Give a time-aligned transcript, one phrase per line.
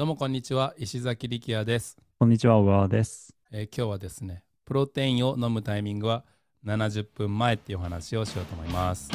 [0.00, 3.34] どうもこんにちは石崎力也です、こんにちは、小川です。
[3.52, 6.24] えー今日はですねプロテインを飲むタイミングは
[6.64, 9.10] 70分前っていうお話をしようと思います。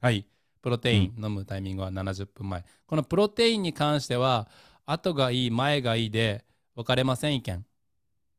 [0.00, 0.26] はい。
[0.60, 4.48] プロテイン飲むタイミングは70分前、このプロテインに関しては
[4.86, 6.44] 後がいい前がいいで
[6.74, 7.64] 分かれません意見、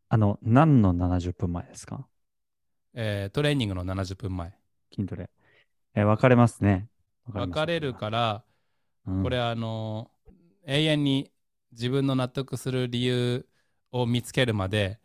[0.09, 2.05] あの、何の70分前ですか？
[2.93, 4.53] えートレーニングの70分前。
[4.93, 5.29] 筋トレ。
[5.95, 6.87] えー分かれますね。
[7.27, 8.43] 分かれるから
[9.05, 10.11] らこれあの
[10.65, 11.31] 永遠に
[11.71, 13.47] 自分の納得する理由
[13.91, 14.99] を見つけるまで、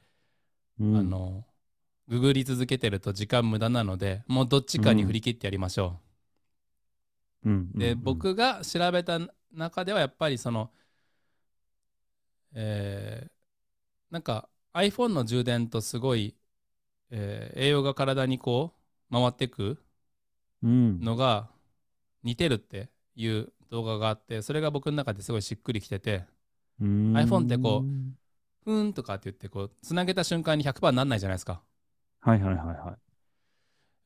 [0.80, 0.96] うん。
[0.96, 1.46] あの
[2.08, 6.00] ググり続けてると時間無駄なのでもうどっちかに振り切ってやりましょ
[7.44, 7.50] う。
[7.50, 7.52] ん。
[7.74, 7.78] う。
[7.78, 7.98] で、うん。
[8.02, 9.18] 僕が調べた
[9.52, 10.70] 中ではやっぱりその
[12.54, 13.30] えー
[14.10, 16.36] なんか iPhone の充電とすごい、
[17.10, 18.74] えー栄養が体にこ
[19.10, 19.78] う回ってくうん
[20.62, 21.48] のが
[22.22, 26.24] 似てるっていう動画があってそれが僕の中ですごいしっくりきてて
[26.80, 27.12] うん。
[27.16, 27.84] iPhone ってこ
[28.64, 31.62] ふーんとかって言ってこうつなげた瞬間に100%になんないじゃないですか、
[32.20, 32.96] はいはいはいはい。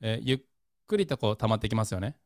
[0.02, 0.40] えーゆっ
[0.86, 2.16] くりとこう溜まってきますよね。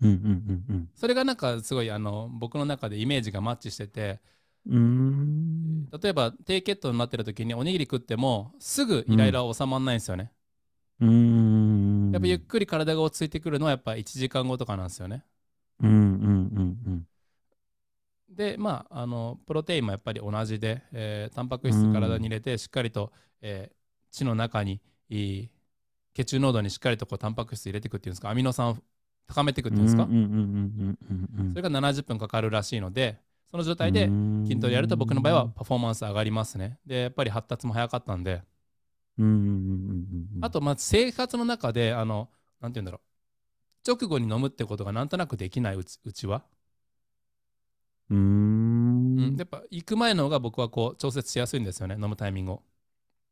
[0.00, 4.20] うんうんうんそれがなんかすごいあの僕の中でイメージがマッチしてて
[4.66, 5.88] うん。
[5.90, 12.12] 例えば低血糖になってる時におにぎり食ってもすぐイライラ収まらないんですよね、うーん。
[12.12, 15.24] やっぱゆっくり体が落ち着いてくるのはやっぱ1時間後とかなんですよね
[15.82, 17.06] うんうんうん
[18.28, 23.76] でまああのプロテインもやっぱり同じで、えータンパク質体に入れてしっかりと、えー
[24.10, 25.50] 血の中にいい
[26.14, 28.76] 血中濃度にしっかりとこうタンパク質入れていくっていうんですかアミノ酸を
[29.26, 29.76] 高めていくっうん。
[29.76, 31.50] ていうんですか、うんうんうんうんうんうん。
[31.50, 33.18] それが70分かかるらしいので
[33.50, 34.06] その状態で
[34.44, 38.42] 筋トレやると僕の場合はパフォーマンス上がりますねでやっぱり発達も早かったんで
[39.18, 40.40] うんうんうんうんうん。
[40.40, 43.00] あとまず生活の中であのなんて言うんだろ
[43.86, 46.44] う直後に飲むってことがなんとなくできないうちうちは、
[48.10, 49.36] うーん。
[49.36, 52.62] やっぱ行く前の方が僕はこう調節しやすいんですよね飲むタイミングを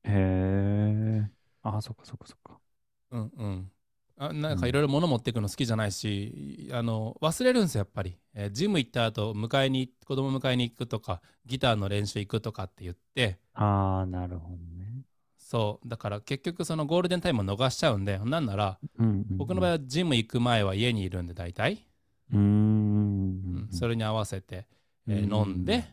[0.04, 1.30] へえ。
[1.62, 2.60] あ、そっかそっかそっか。
[3.10, 3.72] うんうん
[4.18, 14.62] あなんかいろいろ物持っていくの好きじゃないし、あの忘れるんですよやっぱり、えージム行った後迎えに子供迎えに行くとかギターの練習行くとかって言ってああ、なるほどね。
[15.52, 15.88] そう。
[15.88, 19.36] だから結局そのゴールデンタイムを逃しちゃうんでなんならうんうんうん。
[19.36, 21.86] 僕の場合はジム行く前は家にいるんで大体、
[22.32, 22.40] うーん。
[22.40, 22.44] う
[23.66, 24.66] んそれに合わせて、
[25.06, 25.50] えーうん。
[25.50, 25.84] 飲んで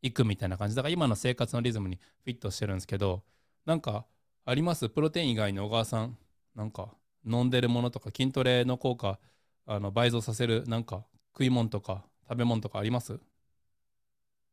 [0.00, 0.76] 行くみたいな感じ。
[0.76, 3.24] だから今の生活のリズムにフィットしてるんですけど
[3.66, 4.06] なんか
[4.44, 4.88] あります？
[4.88, 6.16] プロテイン以外に小川さん
[6.54, 6.94] なんか
[7.26, 9.18] 飲んでるものとか筋トレの効果
[9.66, 13.14] あの倍増させるなんか食い物とか食べ物とかあります？
[13.14, 13.20] う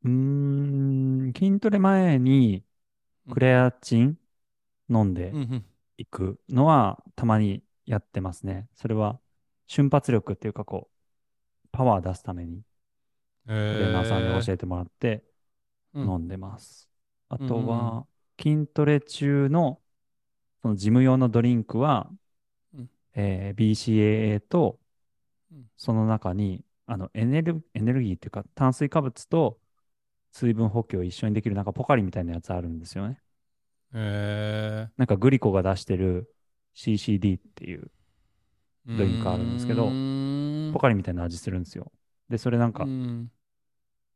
[0.06, 1.34] ーん。
[1.38, 2.64] 筋トレ前に
[3.32, 4.18] クレアチン
[4.92, 5.38] 飲んで
[5.98, 8.70] いくのはたまにやってますね。
[8.76, 9.20] それは
[9.68, 10.90] 瞬発力っていうかこ
[11.66, 12.64] う、パワー出すために
[13.68, 15.24] トレーナーさんに教えてもらって
[15.94, 16.90] うん飲んでます。
[17.30, 18.08] あとは
[18.42, 19.82] 筋トレ中の
[20.62, 22.12] そのジム用のドリンクは
[22.74, 24.80] うんえー BCAA と
[25.52, 29.60] うんその中にあのエネルエネルギーっていうか炭水化物と
[30.34, 33.22] 水分補給を一緒にできるなんかポカリみたいなやつあるんですよね。
[33.94, 36.34] へなんかグリコが出してる
[36.74, 39.92] CCD っていうードリンクあるんですけど
[40.74, 41.92] ポカリみたいな味するんですよ。
[42.30, 43.32] で、それなんかう、ん。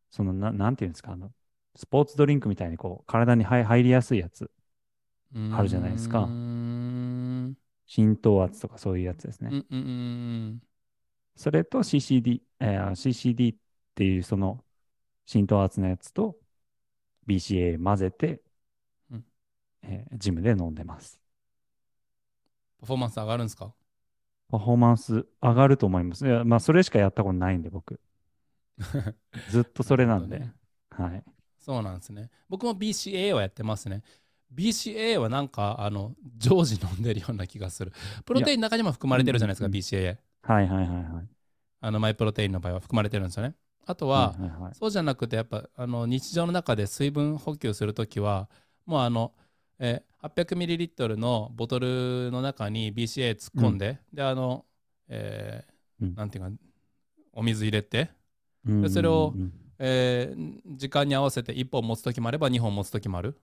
[0.09, 1.31] そのな、なんていうんですか、あの、
[1.75, 4.50] スポーツドリンクみたいにこう、体に入入りやすいやつ、
[5.52, 6.28] あるじゃないですか。
[7.88, 9.50] 浸透圧とかそういうやつですね。
[9.52, 10.62] うんうんうん
[11.35, 13.58] それと CCD、えー CCD っ
[13.94, 14.64] ていうその
[15.25, 16.38] 浸透圧のやつと
[17.28, 18.40] BCA 混ぜて、うん
[19.88, 21.19] えージムで飲んでます。
[22.79, 23.73] パフォーマンス上がるんですか？
[24.50, 26.25] パフォーマンス上がると思います。
[26.25, 28.00] いや、まあ、それしかやったことないんで、僕。
[29.47, 30.40] ずっとそれなんで。
[30.40, 30.53] なる
[30.90, 31.23] はい。
[31.59, 32.29] そうなんですね。
[32.47, 34.03] 僕も BCA はやってますね。
[34.53, 37.91] BCA はなんかあの常時飲んでるような気がする。
[38.23, 40.17] プロテインの中にも含まれてるじゃないですか、うん BCA。
[40.44, 41.28] はいはいはいはい。
[41.81, 43.55] あのマイプロテインの場合は含まれてるんですよね。
[43.87, 48.49] あとは、いはいはい、そうじゃなくてやっぱあの日常の中で水分補給するときは
[48.85, 49.34] もうあの、
[49.79, 54.66] えー 800ml のボトルの中に BCA 突っ込んで、であの、
[55.07, 56.51] えーうんなんていうか
[57.33, 58.09] お水入れて、
[58.66, 63.37] うんでそれをうんえー時間に合わせて1本持つときもあれば2本持つときもある。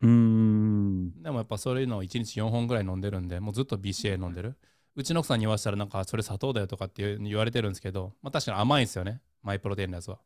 [0.00, 1.22] うんうん。
[1.22, 4.56] でもやっぱそういうのを1日4本ぐらい飲んでるんで、もうずっと BCA 飲んでる。
[4.94, 10.18] うちの奥さんに言わせたら、なんかそれ砂糖だよとかって言われてるんですけど、まあ確かに甘いんですよね、マイプロテインのやつは。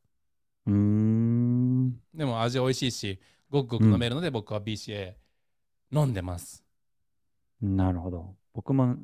[0.67, 1.93] うーん。
[2.15, 3.19] でも味美味しいし、
[3.49, 5.15] ごくごく飲めるので僕は BCA
[5.93, 6.65] 飲んでます。
[7.61, 8.35] なるほど。
[8.55, 8.97] 僕も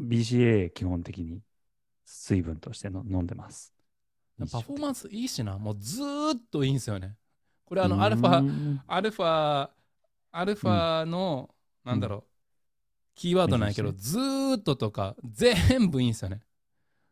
[0.00, 1.40] BCA 基本的に
[2.04, 3.72] 水分としての飲んでます。
[4.50, 7.16] パフォーマンスいいしな、もうずーっといいんですよね。
[7.64, 9.70] これあの、アルファ、アルファ、
[10.32, 11.54] アルファの、
[11.84, 12.24] なんだろう、
[13.14, 16.40] キーワードなんやけど、ずーっととか、全部いいんですよね。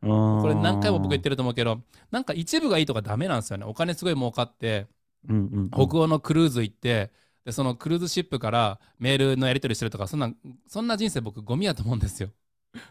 [0.00, 1.80] これ何回も僕言ってると思うけど、
[2.10, 3.64] なんか一部がいいとかダメなんですよね。
[3.64, 4.86] お金すごい儲かって、
[5.28, 7.12] うんうんうん、北欧のクルーズ行って、
[7.48, 10.30] でそのクルーズシップからメールのやり取りしてるとか、そんな
[10.66, 12.28] そんな人生僕ゴミやと思うんですよ。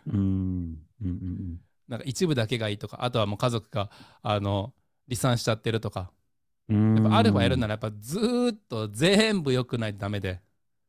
[0.07, 3.91] うんうんうんなんか一部だけがいいとか、あとはもう家族が
[4.23, 4.73] あの
[5.07, 6.09] 離散しちゃってるとか。
[6.69, 6.95] うん。
[6.95, 10.41] やっぱアルファやるなならやっぱずーっと全部良くないとダメで。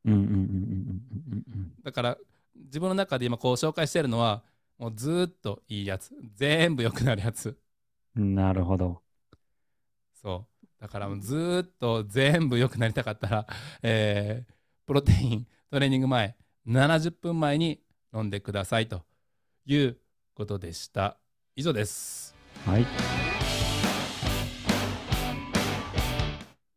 [0.07, 2.17] うんうんうんうんうんうんだから
[2.55, 4.43] 自分の中で今こう紹介してるのは、
[4.79, 6.15] もうずーっといいやつ。
[6.37, 7.55] 全部良くなるやつ。
[8.17, 8.35] うん。
[8.35, 9.03] なるほど。
[10.15, 10.58] そう。
[10.81, 13.47] だからもうずっと全部良くなりたかったら、
[13.83, 14.53] えー
[14.87, 16.35] プロテイントレーニング前、
[16.67, 17.83] 70分前に
[18.15, 19.03] 飲んでくださいと
[19.67, 19.99] いう
[20.33, 21.19] ことでした。
[21.57, 22.35] 以上です。
[22.65, 23.28] はい。